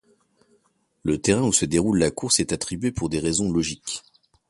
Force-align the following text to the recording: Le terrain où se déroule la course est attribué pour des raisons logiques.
Le 1.03 1.21
terrain 1.21 1.43
où 1.43 1.53
se 1.53 1.63
déroule 1.63 1.99
la 1.99 2.09
course 2.09 2.39
est 2.39 2.53
attribué 2.53 2.91
pour 2.91 3.07
des 3.07 3.19
raisons 3.19 3.51
logiques. 3.51 4.01